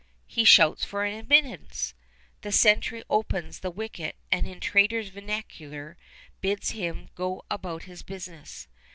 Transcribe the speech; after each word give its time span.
He 0.25 0.45
shouts 0.45 0.83
for 0.83 1.05
admittance. 1.05 1.93
The 2.41 2.51
sentry 2.51 3.03
opens 3.07 3.59
the 3.59 3.69
wicket 3.69 4.15
and 4.31 4.47
in 4.47 4.59
traders' 4.59 5.09
vernacular 5.09 5.95
bids 6.41 6.71
him 6.71 7.09
go 7.13 7.43
about 7.51 7.83
his 7.83 8.01
business. 8.01 8.67